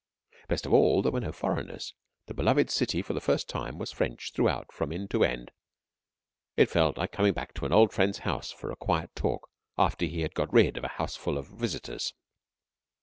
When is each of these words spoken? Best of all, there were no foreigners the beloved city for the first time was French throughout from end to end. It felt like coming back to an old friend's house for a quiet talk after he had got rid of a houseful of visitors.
Best 0.47 0.65
of 0.65 0.73
all, 0.73 1.03
there 1.03 1.11
were 1.11 1.19
no 1.19 1.31
foreigners 1.31 1.93
the 2.25 2.33
beloved 2.33 2.71
city 2.71 3.03
for 3.03 3.13
the 3.13 3.21
first 3.21 3.47
time 3.47 3.77
was 3.77 3.91
French 3.91 4.33
throughout 4.33 4.71
from 4.71 4.91
end 4.91 5.11
to 5.11 5.23
end. 5.23 5.51
It 6.57 6.71
felt 6.71 6.97
like 6.97 7.11
coming 7.11 7.33
back 7.33 7.53
to 7.53 7.67
an 7.67 7.71
old 7.71 7.93
friend's 7.93 8.17
house 8.25 8.51
for 8.51 8.71
a 8.71 8.75
quiet 8.75 9.13
talk 9.15 9.47
after 9.77 10.07
he 10.07 10.21
had 10.21 10.33
got 10.33 10.51
rid 10.51 10.75
of 10.75 10.83
a 10.83 10.87
houseful 10.97 11.37
of 11.37 11.45
visitors. 11.45 12.15